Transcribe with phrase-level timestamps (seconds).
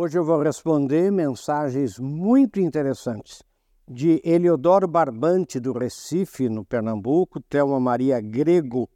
[0.00, 3.42] Hoje eu vou responder mensagens muito interessantes
[3.84, 8.88] de Eliodoro Barbante, do Recife, no Pernambuco, Thelma Maria Grego,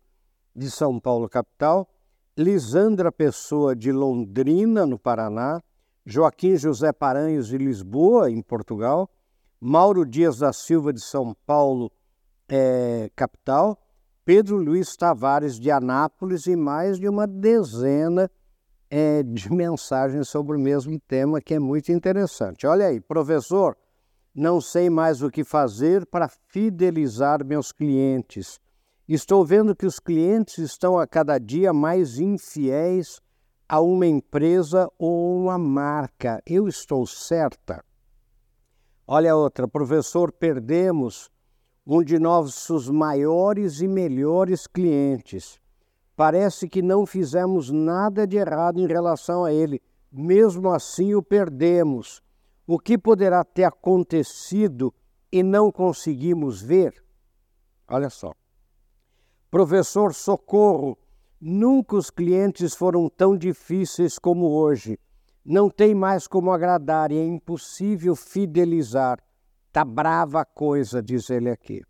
[0.54, 1.88] de São Paulo, capital,
[2.38, 5.60] Lisandra Pessoa, de Londrina, no Paraná,
[6.06, 9.10] Joaquim José Paranhos, de Lisboa, em Portugal,
[9.60, 11.90] Mauro Dias da Silva, de São Paulo,
[12.48, 13.76] é, capital,
[14.24, 18.30] Pedro Luiz Tavares, de Anápolis, e mais de uma dezena
[18.94, 22.66] é, de mensagens sobre o mesmo tema, que é muito interessante.
[22.66, 23.74] Olha aí, professor,
[24.34, 28.60] não sei mais o que fazer para fidelizar meus clientes.
[29.08, 33.18] Estou vendo que os clientes estão a cada dia mais infiéis
[33.66, 36.42] a uma empresa ou uma marca.
[36.44, 37.82] Eu estou certa?
[39.06, 41.30] Olha outra, professor, perdemos
[41.86, 45.61] um de nossos maiores e melhores clientes
[46.22, 49.82] Parece que não fizemos nada de errado em relação a ele.
[50.08, 52.22] Mesmo assim, o perdemos.
[52.64, 54.94] O que poderá ter acontecido
[55.32, 56.94] e não conseguimos ver?
[57.88, 58.32] Olha só.
[59.50, 60.96] Professor Socorro,
[61.40, 65.00] nunca os clientes foram tão difíceis como hoje.
[65.44, 69.18] Não tem mais como agradar e é impossível fidelizar.
[69.72, 71.82] Tá brava a coisa, diz ele aqui.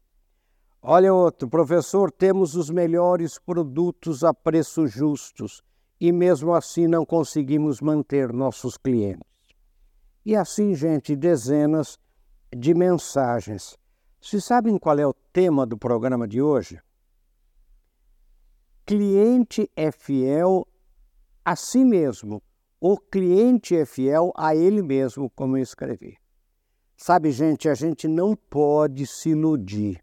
[0.85, 5.63] Olha outro, professor, temos os melhores produtos a preços justos
[6.01, 9.23] e mesmo assim não conseguimos manter nossos clientes.
[10.27, 12.01] E assim, gente, dezenas
[12.53, 13.79] de mensagens.
[14.21, 16.81] Se sabem qual é o tema do programa de hoje?
[18.85, 20.67] Cliente é fiel
[21.45, 22.43] a si mesmo.
[22.81, 26.17] O cliente é fiel a ele mesmo, como eu escrevi.
[26.97, 30.03] Sabe, gente, a gente não pode se iludir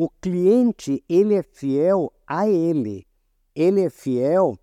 [0.00, 3.06] o cliente, ele é fiel a ele.
[3.54, 4.58] Ele é fiel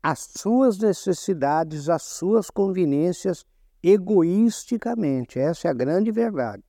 [0.00, 3.44] às suas necessidades, às suas conveniências
[3.82, 5.40] egoisticamente.
[5.40, 6.62] Essa é a grande verdade.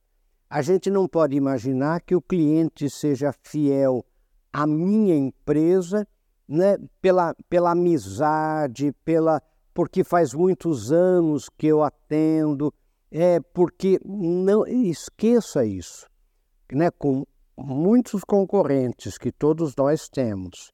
[0.50, 4.04] A gente não pode imaginar que o cliente seja fiel
[4.52, 6.04] à minha empresa
[6.48, 9.40] né, pela, pela amizade, pela
[9.72, 12.74] porque faz muitos anos que eu atendo,
[13.12, 16.08] é porque não esqueça isso,
[16.72, 16.90] né?
[16.90, 17.24] Com
[17.60, 20.72] muitos concorrentes que todos nós temos,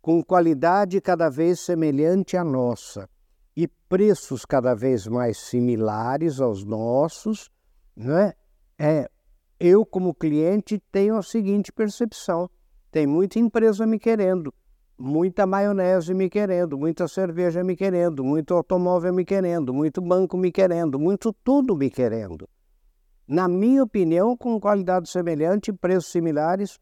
[0.00, 3.08] com qualidade cada vez semelhante à nossa
[3.56, 7.50] e preços cada vez mais similares aos nossos,
[7.96, 8.32] né?
[8.78, 9.10] é,
[9.58, 12.48] eu, como cliente, tenho a seguinte percepção:
[12.92, 14.54] tem muita empresa me querendo,
[14.96, 20.52] muita maionese me querendo, muita cerveja me querendo, muito automóvel me querendo, muito banco me
[20.52, 22.48] querendo, muito tudo me querendo
[23.30, 26.80] na minha opinião, com qualidade semelhante, preços similares.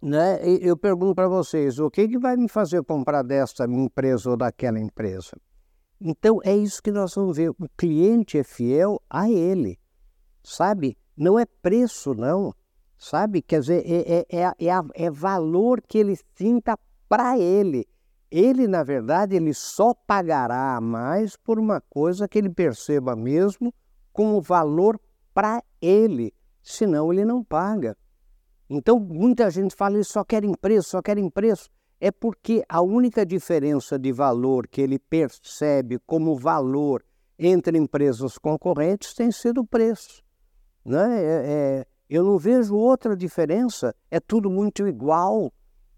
[0.00, 0.38] Né?
[0.44, 4.78] Eu pergunto para vocês, o que, que vai me fazer comprar desta empresa ou daquela
[4.78, 5.32] empresa?
[6.00, 7.50] Então é isso que nós vamos ver.
[7.50, 9.76] O cliente é fiel a ele,
[10.40, 10.96] sabe?
[11.16, 12.54] Não é preço, não,
[12.96, 13.42] sabe?
[13.42, 16.78] Quer dizer, é, é, é, é, é valor que ele sinta
[17.08, 17.88] para ele.
[18.30, 23.74] Ele, na verdade, ele só pagará mais por uma coisa que ele perceba mesmo
[24.12, 24.96] como valor
[25.32, 26.32] para ele,
[26.62, 27.96] senão ele não paga.
[28.68, 31.68] Então, muita gente fala, eles só querem preço, só querem preço.
[32.00, 37.04] É porque a única diferença de valor que ele percebe como valor
[37.38, 40.22] entre empresas concorrentes tem sido o preço.
[40.84, 41.22] Né?
[41.22, 45.52] É, é, eu não vejo outra diferença, é tudo muito igual.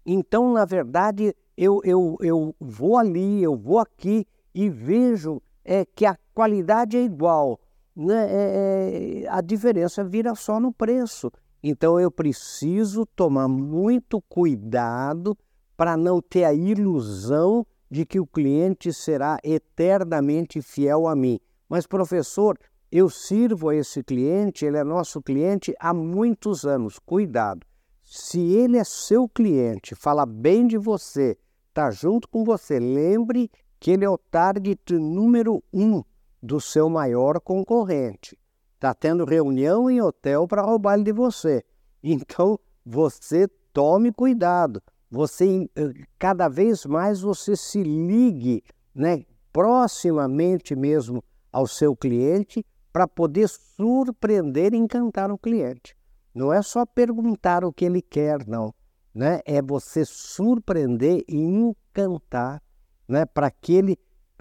[0.05, 6.05] Então, na verdade, eu, eu, eu vou ali, eu vou aqui e vejo é, que
[6.05, 7.59] a qualidade é igual,
[7.95, 11.31] né, é, é, a diferença vira só no preço.
[11.61, 15.37] Então eu preciso tomar muito cuidado
[15.77, 21.39] para não ter a ilusão de que o cliente será eternamente fiel a mim.
[21.69, 22.57] Mas, professor,
[22.91, 26.99] eu sirvo a esse cliente, ele é nosso cliente há muitos anos.
[26.99, 27.65] Cuidado.
[28.03, 31.37] Se ele é seu cliente, fala bem de você,
[31.69, 33.49] está junto com você, lembre
[33.79, 36.03] que ele é o target número um
[36.43, 38.37] do seu maior concorrente.
[38.75, 41.63] Está tendo reunião em hotel para roubar ele de você.
[42.03, 44.83] Então, você tome cuidado.
[45.09, 48.61] Você eh, cada vez mais você se ligue,
[48.93, 49.23] né,
[49.53, 55.95] proximamente mesmo ao seu cliente para poder surpreender e encantar o cliente.
[56.35, 58.73] Não é só perguntar o que ele quer, não.
[59.15, 59.39] Né?
[59.45, 62.61] É você surpreender e encantar
[63.07, 63.25] né?
[63.25, 63.97] para que ele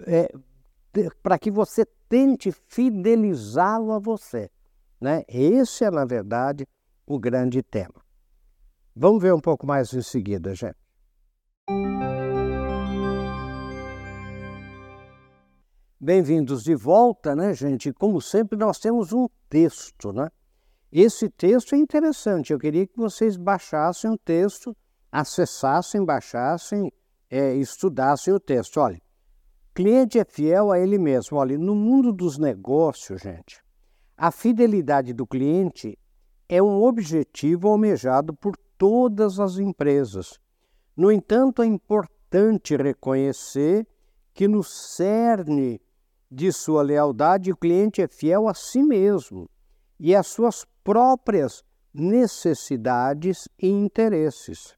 [0.06, 0.32] é,
[1.22, 4.50] para que você tente fidelizá-lo a você.
[5.00, 5.24] Né?
[5.26, 6.68] Esse é, na verdade,
[7.06, 8.04] o grande tema.
[8.94, 10.76] Vamos ver um pouco mais em seguida, gente.
[15.98, 17.90] Bem-vindos de volta, né, gente?
[17.94, 20.28] Como sempre, nós temos um texto, né?
[20.92, 22.52] Esse texto é interessante.
[22.52, 24.76] Eu queria que vocês baixassem o texto,
[25.10, 26.92] acessassem, baixassem,
[27.30, 28.80] é, estudassem o texto.
[28.80, 29.00] Olha,
[29.74, 31.38] cliente é fiel a ele mesmo.
[31.38, 33.60] Olha, no mundo dos negócios, gente,
[34.16, 35.98] a fidelidade do cliente
[36.48, 40.38] é um objetivo almejado por todas as empresas.
[40.96, 43.86] No entanto, é importante reconhecer
[44.34, 45.80] que no cerne
[46.30, 49.48] de sua lealdade, o cliente é fiel a si mesmo
[50.00, 54.74] e às suas próprias necessidades e interesses.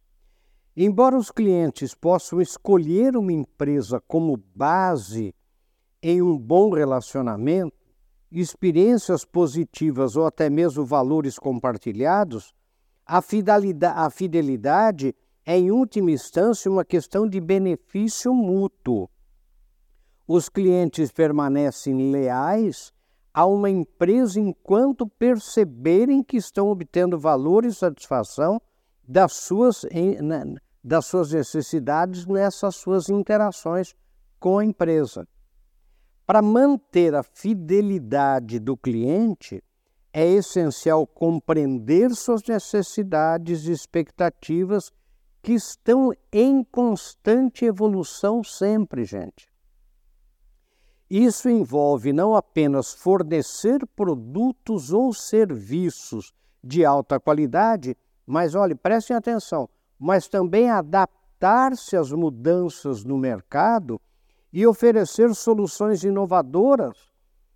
[0.77, 5.33] Embora os clientes possam escolher uma empresa como base
[6.03, 7.77] em um bom relacionamento,
[8.31, 12.53] experiências positivas ou até mesmo valores compartilhados,
[13.07, 15.15] a fidelidade, a fidelidade
[15.47, 19.09] é, em última instância, uma questão de benefício mútuo.
[20.27, 22.93] Os clientes permanecem leais
[23.33, 28.61] a uma empresa enquanto perceberem que estão obtendo valor e satisfação
[29.07, 29.85] das suas,
[30.85, 33.95] das suas necessidades nessas suas interações
[34.39, 35.27] com a empresa.
[36.27, 39.65] Para manter a fidelidade do cliente,
[40.13, 44.93] é essencial compreender suas necessidades e expectativas
[45.43, 49.49] que estão em constante evolução sempre, gente.
[51.11, 56.33] Isso envolve não apenas fornecer produtos ou serviços
[56.63, 57.97] de alta qualidade,
[58.27, 59.69] mas olhe, prestem atenção,
[59.99, 64.01] mas também adaptar-se às mudanças no mercado
[64.53, 66.97] e oferecer soluções inovadoras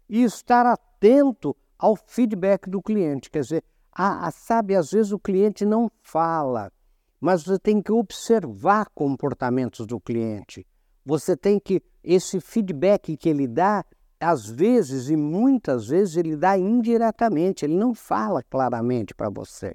[0.08, 3.30] e estar atento ao feedback do cliente.
[3.30, 6.72] Quer dizer, a, a, sabe, às vezes o cliente não fala,
[7.20, 10.66] mas você tem que observar comportamentos do cliente.
[11.04, 13.84] Você tem que esse feedback que ele dá,
[14.20, 19.74] às vezes e muitas vezes ele dá indiretamente, ele não fala claramente para você,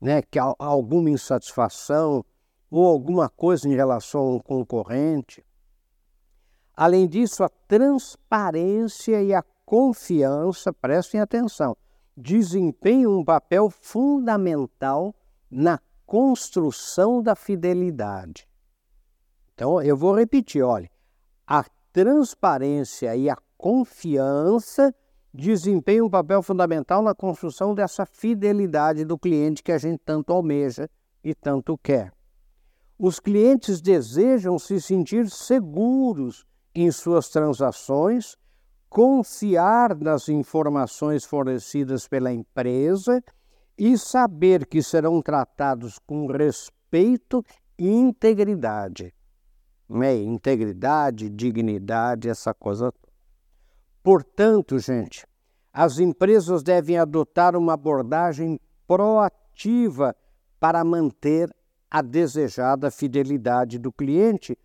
[0.00, 2.24] né, que há alguma insatisfação
[2.70, 5.44] ou alguma coisa em relação a um concorrente.
[6.76, 11.76] Além disso, a transparência e a confiança, prestem atenção,
[12.16, 15.14] desempenham um papel fundamental
[15.50, 18.48] na construção da fidelidade.
[19.54, 20.90] Então, eu vou repetir, olha,
[21.46, 24.92] a transparência e a confiança
[25.34, 30.88] desempenham um papel fundamental na construção dessa fidelidade do cliente que a gente tanto almeja
[31.24, 32.12] e tanto quer.
[32.96, 38.36] Os clientes desejam se sentir seguros em suas transações,
[38.88, 43.20] confiar nas informações fornecidas pela empresa
[43.76, 47.44] e saber que serão tratados com respeito
[47.76, 49.12] e integridade
[49.88, 50.16] né?
[50.16, 52.92] integridade, dignidade, essa coisa.
[54.04, 55.26] Portanto, gente,
[55.72, 60.14] as empresas devem adotar uma abordagem proativa
[60.60, 61.48] para manter
[61.90, 64.58] a desejada fidelidade do cliente,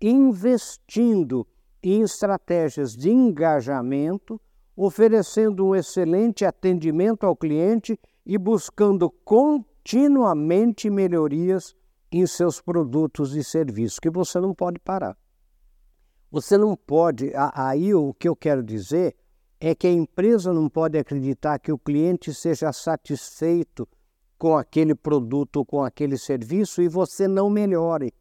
[0.00, 1.46] investindo
[1.82, 4.40] em estratégias de engajamento,
[4.74, 11.76] oferecendo um excelente atendimento ao cliente e buscando continuamente melhorias
[12.10, 15.18] em seus produtos e serviços, que você não pode parar.
[16.36, 19.16] Você não pode, aí o que eu quero dizer
[19.58, 23.88] é que a empresa não pode acreditar que o cliente seja satisfeito
[24.36, 28.12] com aquele produto, com aquele serviço e você não melhore,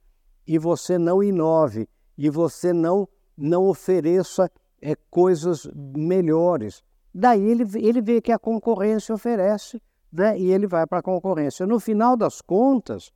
[0.47, 3.05] e você não inove, e você não,
[3.37, 4.49] não ofereça
[4.81, 6.81] é, coisas melhores.
[7.13, 11.67] Daí ele, ele vê que a concorrência oferece né, e ele vai para a concorrência.
[11.67, 13.11] No final das contas,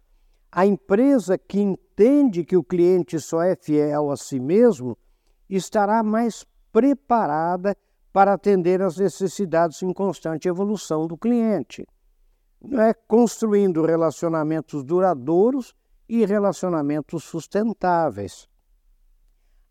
[0.51, 4.97] a empresa que entende que o cliente só é fiel a si mesmo
[5.49, 7.75] estará mais preparada
[8.11, 11.85] para atender às necessidades em constante evolução do cliente.
[12.73, 15.73] É construindo relacionamentos duradouros
[16.07, 18.47] e relacionamentos sustentáveis.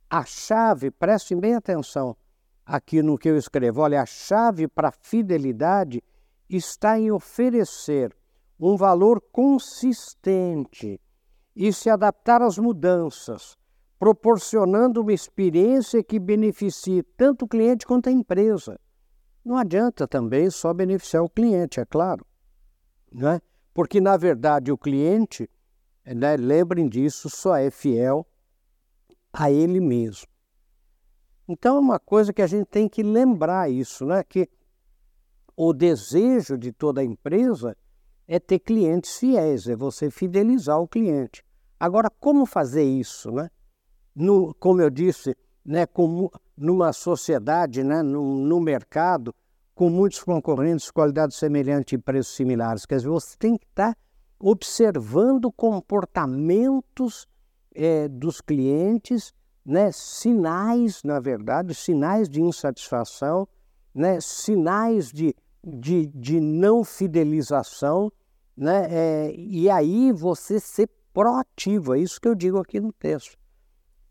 [0.09, 2.17] A chave, prestem bem atenção
[2.65, 6.03] aqui no que eu escrevo, olha, a chave para a fidelidade
[6.49, 8.15] está em oferecer
[8.59, 11.01] um valor consistente
[11.55, 13.57] e se adaptar às mudanças,
[13.99, 18.79] proporcionando uma experiência que beneficie tanto o cliente quanto a empresa.
[19.45, 22.27] Não adianta também só beneficiar o cliente, é claro,
[23.13, 23.41] né?
[23.73, 25.49] porque na verdade o cliente,
[26.05, 28.27] né, lembrem disso, só é fiel
[29.33, 30.27] a ele mesmo.
[31.49, 34.23] Então é uma coisa que a gente tem que lembrar isso, né?
[34.23, 34.49] que
[35.57, 37.77] o desejo de toda empresa
[38.29, 41.43] é ter clientes fiéis, é você fidelizar o cliente.
[41.81, 43.33] Agora, como fazer isso?
[43.33, 43.49] Né?
[44.15, 49.35] No, como eu disse, né, com, numa sociedade, né, no, no mercado,
[49.75, 52.85] com muitos concorrentes, qualidade semelhante e preços similares.
[52.85, 53.97] Quer dizer, você tem que estar
[54.39, 57.27] observando comportamentos
[57.75, 59.33] é, dos clientes,
[59.65, 63.49] né, sinais, na verdade, sinais de insatisfação,
[63.95, 68.13] né, sinais de, de, de não fidelização,
[68.59, 73.39] né, é, e aí você ser proativo, é isso que eu digo aqui no texto.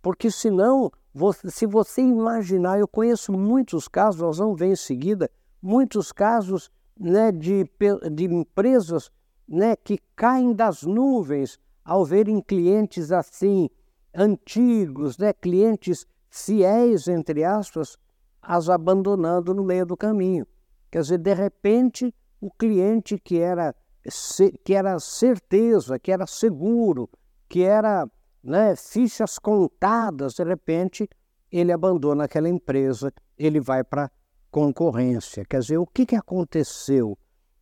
[0.02, 5.30] Porque senão, você, se você imaginar, eu conheço muitos casos, nós vamos ver em seguida,
[5.62, 7.70] muitos casos né, de,
[8.12, 9.12] de empresas
[9.48, 13.70] né, que caem das nuvens ao verem clientes assim,
[14.16, 17.98] antigos, né, clientes fiéis, entre aspas,
[18.42, 20.48] as abandonando no meio do caminho.
[20.90, 23.76] Quer dizer, de repente, o cliente que era,
[24.64, 27.10] que era certeza, que era seguro,
[27.48, 28.08] que era
[28.44, 31.10] né, fichas contadas, de repente,
[31.52, 34.10] ele abandona aquela empresa, ele vai para
[34.50, 35.46] concorrência.
[35.46, 37.18] Quer dizer, o que, que aconteceu?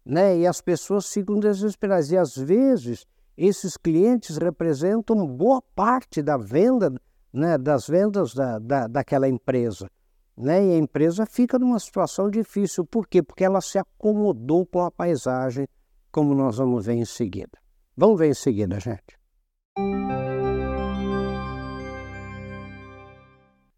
[0.06, 0.40] Né?
[0.40, 2.12] E as pessoas ficam desesperadas.
[2.12, 3.06] E às vezes
[3.38, 6.94] esses clientes representam boa parte da venda,
[7.34, 9.90] né, das vendas da, da, daquela empresa.
[10.38, 10.66] Né?
[10.66, 12.86] E a empresa fica numa situação difícil.
[12.86, 13.22] Por quê?
[13.22, 15.68] Porque ela se acomodou com a paisagem,
[16.16, 17.60] como nós vamos ver em seguida.
[17.98, 19.20] Vamos ver em seguida, gente.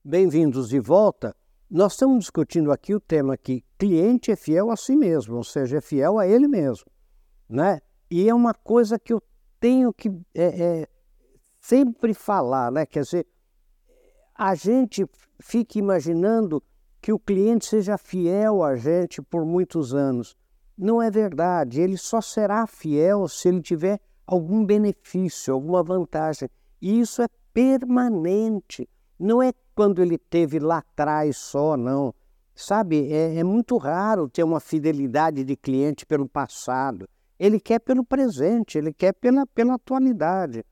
[0.06, 1.36] Bem-vindos de volta.
[1.67, 5.77] Nós estamos discutindo aqui o tema que cliente é fiel a si mesmo, ou seja,
[5.79, 6.86] é fiel a ele mesmo,
[7.50, 7.79] né?
[8.08, 9.22] E é uma coisa que eu
[9.60, 10.88] tenho que é, é,
[11.60, 12.86] sempre falar, né?
[12.86, 13.27] Quer dizer,
[14.36, 15.08] a gente
[15.41, 16.62] fica imaginando
[17.01, 20.38] que o cliente seja fiel a gente por muitos anos.
[20.77, 21.81] Não é verdade.
[21.81, 26.50] Ele só será fiel se ele tiver algum benefício, alguma vantagem.
[26.79, 28.88] E isso é permanente.
[29.19, 32.13] Não é quando ele teve lá atrás só, não.
[32.53, 37.07] Sabe, é, é, muito raro ter uma fidelidade de cliente pelo passado.
[37.39, 40.63] Ele quer pelo presente, ele quer pela, pela atualidade.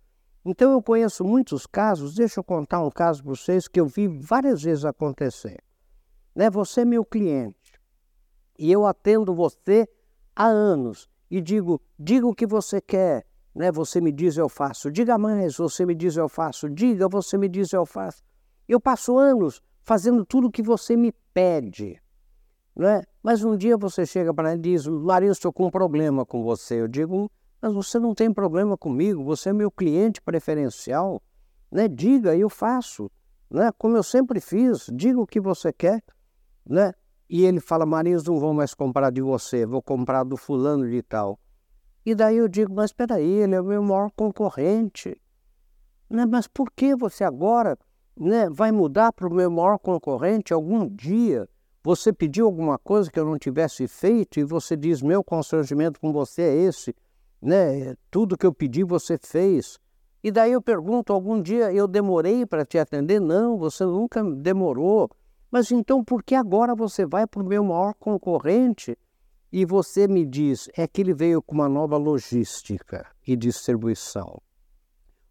[0.44, 4.08] Então eu conheço muitos casos, deixa eu contar um caso para vocês que eu vi
[4.08, 5.60] várias vezes acontecer.
[6.36, 6.50] Né?
[6.50, 7.65] Você é meu cliente
[8.58, 9.88] e eu atendo você
[10.36, 13.72] há anos e digo, diga o que você quer, né?
[13.72, 17.48] Você me diz eu faço, diga mais, você me diz eu faço, diga, você me
[17.48, 18.24] diz eu faço.
[18.68, 22.02] Eu passo anos fazendo tudo o que você me pede.
[22.76, 23.04] Não é?
[23.24, 26.44] Mas um dia você chega para mim e diz, Marinho, estou com um problema com
[26.44, 26.82] você.
[26.82, 27.32] Eu digo,
[27.62, 31.22] mas você não tem problema comigo, você é meu cliente preferencial.
[31.72, 31.88] Né?
[31.88, 33.10] Diga, eu faço.
[33.50, 33.72] Né?
[33.78, 36.04] Como eu sempre fiz, diga o que você quer.
[36.66, 36.94] Né?
[37.30, 41.02] E ele fala, Marinho, não vou mais comprar de você, vou comprar do fulano de
[41.02, 41.40] tal.
[42.06, 45.20] E daí eu digo, mas espera aí, ele é o meu maior concorrente.
[46.10, 46.26] Né?
[46.26, 47.78] Mas por que você agora
[48.18, 51.48] né, vai mudar para o meu maior concorrente algum dia.
[51.84, 56.12] Você pediu alguma coisa que eu não tivesse feito e você diz: meu constrangimento com
[56.12, 56.96] você é esse,
[57.42, 57.96] né?
[58.10, 59.78] Tudo que eu pedi você fez.
[60.24, 63.20] E daí eu pergunto: algum dia eu demorei para te atender?
[63.20, 65.10] Não, você nunca demorou.
[65.52, 68.98] Mas então por que agora você vai para o meu maior concorrente?
[69.52, 74.42] E você me diz: é que ele veio com uma nova logística e distribuição,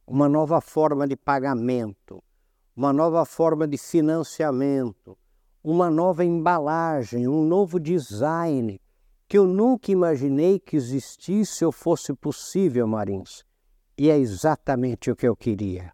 [0.06, 2.22] uma nova forma de pagamento
[2.76, 5.16] uma nova forma de financiamento,
[5.62, 8.80] uma nova embalagem, um novo design
[9.28, 13.44] que eu nunca imaginei que existisse ou fosse possível, Marins.
[13.96, 15.92] E é exatamente o que eu queria.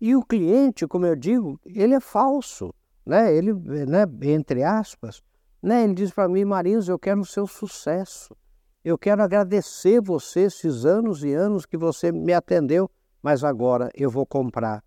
[0.00, 2.74] E o cliente, como eu digo, ele é falso,
[3.06, 3.34] né?
[3.34, 5.22] Ele, né, entre aspas,
[5.62, 5.84] né?
[5.84, 8.36] Ele diz para mim, Marins, eu quero o seu sucesso.
[8.84, 12.90] Eu quero agradecer você esses anos e anos que você me atendeu,
[13.22, 14.84] mas agora eu vou comprar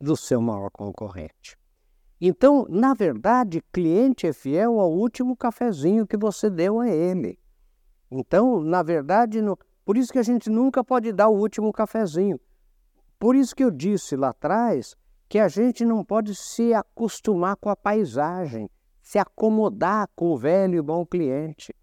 [0.00, 1.56] do seu maior concorrente.
[2.20, 7.38] Então, na verdade, cliente é fiel ao último cafezinho que você deu a ele.
[8.10, 9.58] Então, na verdade, no...
[9.84, 12.38] por isso que a gente nunca pode dar o último cafezinho.
[13.18, 14.94] Por isso que eu disse lá atrás
[15.34, 18.70] que a gente não pode se acostumar com a paisagem,
[19.02, 21.74] se acomodar com o velho e bom cliente.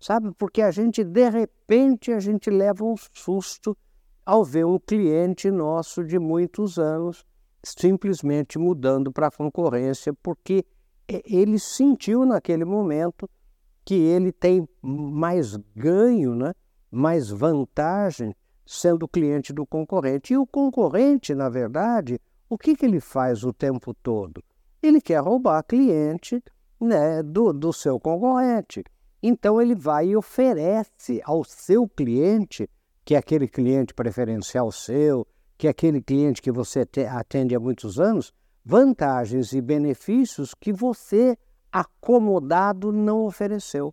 [0.00, 0.32] Sabe?
[0.36, 3.78] Porque a gente, de repente, a gente leva um susto
[4.26, 7.24] ao ver um cliente nosso de muitos anos
[7.62, 10.64] simplesmente mudando para a concorrência, porque
[11.06, 13.30] ele sentiu naquele momento
[13.84, 16.52] que ele tem mais ganho, né?
[16.90, 18.34] mais vantagem
[18.66, 20.32] sendo cliente do concorrente.
[20.32, 24.42] E o concorrente, na verdade, o que, que ele faz o tempo todo?
[24.82, 26.42] Ele quer roubar cliente
[26.80, 28.82] né, do, do seu concorrente.
[29.22, 32.68] Então ele vai e oferece ao seu cliente,
[33.04, 35.26] que é aquele cliente preferencial seu,
[35.56, 38.32] que é aquele cliente que você atende há muitos anos,
[38.64, 41.36] vantagens e benefícios que você,
[41.72, 43.92] acomodado, não ofereceu.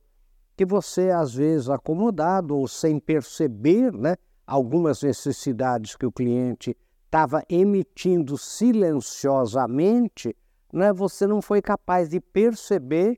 [0.56, 6.78] Que você, às vezes, acomodado ou sem perceber né, algumas necessidades que o cliente
[7.16, 10.36] estava emitindo silenciosamente,
[10.74, 13.18] né, você não foi capaz de perceber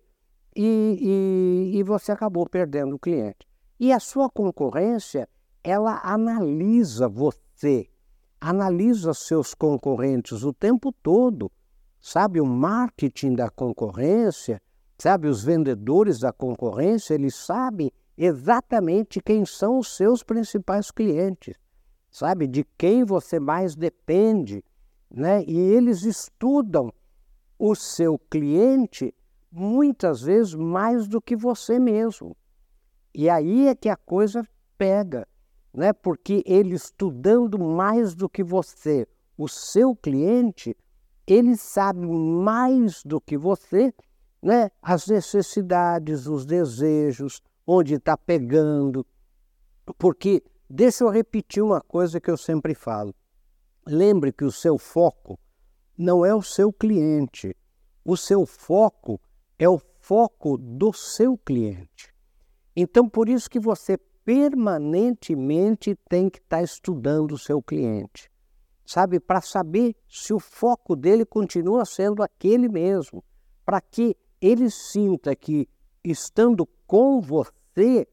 [0.56, 3.48] e, e, e você acabou perdendo o cliente.
[3.80, 5.28] E a sua concorrência,
[5.64, 7.90] ela analisa você,
[8.40, 11.52] analisa seus concorrentes o tempo todo,
[12.00, 12.40] sabe?
[12.40, 14.62] O marketing da concorrência,
[14.96, 15.28] sabe?
[15.28, 21.56] Os vendedores da concorrência, eles sabem exatamente quem são os seus principais clientes,
[22.18, 22.48] sabe?
[22.48, 24.64] De quem você mais depende,
[25.10, 25.44] né?
[25.46, 26.92] E eles estudam
[27.60, 29.14] o seu cliente
[29.52, 32.36] muitas vezes mais do que você mesmo.
[33.14, 34.44] E aí é que a coisa
[34.80, 35.28] pega,
[35.72, 35.94] né?
[35.94, 39.08] Porque ele estudando mais do que você,
[39.38, 40.76] o seu cliente,
[41.28, 43.94] ele sabe mais do que você,
[44.42, 44.72] né?
[44.82, 49.06] As necessidades, os desejos, onde está pegando.
[50.00, 53.14] Porque, deixa eu repetir uma coisa que eu sempre falo.
[53.86, 55.40] Lembre que o seu foco
[55.98, 57.56] não é o seu cliente.
[58.04, 59.20] O seu foco
[59.58, 62.14] é o foco do seu cliente.
[62.76, 68.30] Então, por isso que você permanentemente tem que estar tá estudando o seu cliente,
[68.86, 69.20] sabe?
[69.20, 73.24] Para saber se o foco dele continua sendo aquele mesmo,
[73.66, 75.68] para que ele sinta que,
[76.04, 78.08] estando com você,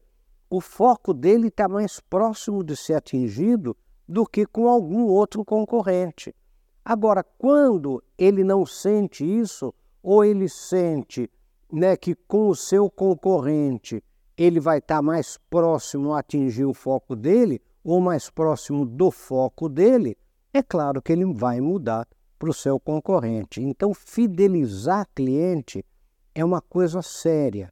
[0.49, 3.75] o foco dele está mais próximo de ser atingido
[4.07, 6.35] do que com algum outro concorrente.
[6.83, 9.73] Agora, quando ele não sente isso,
[10.03, 11.29] ou ele sente
[11.71, 14.03] né, que com o seu concorrente
[14.37, 19.09] ele vai estar tá mais próximo a atingir o foco dele, ou mais próximo do
[19.11, 20.17] foco dele,
[20.53, 23.61] é claro que ele vai mudar para o seu concorrente.
[23.61, 25.85] Então, fidelizar cliente
[26.33, 27.71] é uma coisa séria.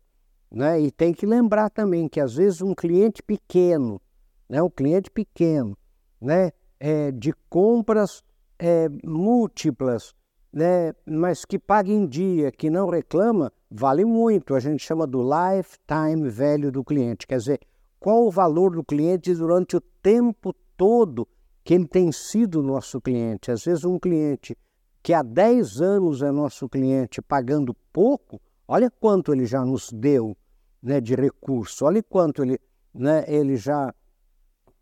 [0.54, 0.80] Né?
[0.82, 4.00] E tem que lembrar também que às vezes um cliente pequeno,
[4.48, 4.62] né?
[4.62, 5.76] um cliente pequeno,
[6.22, 6.52] né?
[6.80, 8.22] É, de compras
[8.60, 10.14] é, múltiplas,
[10.52, 10.94] né?
[11.06, 14.54] mas que paga em dia, que não reclama, vale muito.
[14.54, 17.26] A gente chama do lifetime value do cliente.
[17.26, 17.60] Quer dizer,
[18.00, 21.28] qual o valor do cliente durante o tempo todo
[21.64, 23.50] que ele tem sido nosso cliente.
[23.50, 24.58] Às vezes um cliente
[25.02, 30.36] que há 10 anos é nosso cliente pagando pouco, olha quanto ele já nos deu
[30.84, 32.60] né, de recurso, olha quanto ele,
[32.94, 33.96] né, ele já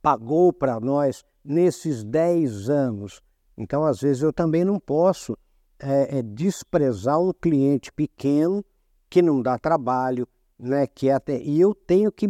[0.01, 3.21] pagou para nós nesses 10 anos.
[3.55, 5.37] Então, às vezes, eu também não posso
[5.79, 8.65] é, é, desprezar um cliente pequeno
[9.07, 12.27] que não dá trabalho, né, que é até, e eu tenho que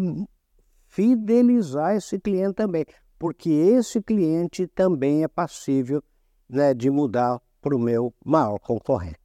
[0.88, 2.86] fidelizar esse cliente também,
[3.18, 6.04] porque esse cliente também é passível
[6.50, 9.21] né, de mudar para o meu maior concorrente.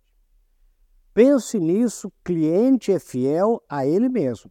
[1.16, 4.50] Pense nisso, cliente é fiel a ele mesmo.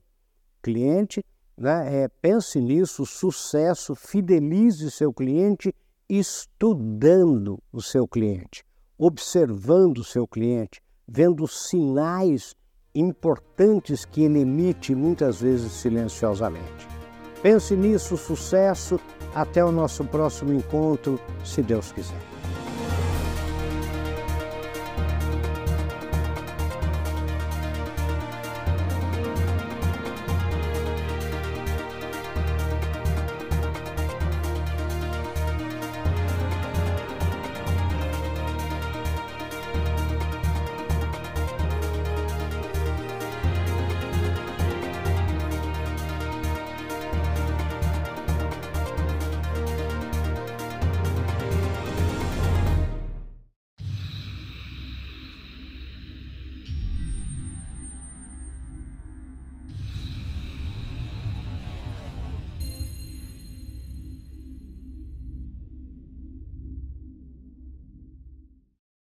[0.64, 1.24] Cliente,
[1.56, 5.72] né, é, pense nisso, sucesso, fidelize seu cliente
[6.10, 8.64] estudando o seu cliente,
[8.98, 12.56] observando o seu cliente, vendo sinais
[12.96, 16.88] importantes que ele emite muitas vezes silenciosamente.
[17.44, 19.00] Pense nisso, sucesso.
[19.36, 22.35] Até o nosso próximo encontro, se Deus quiser.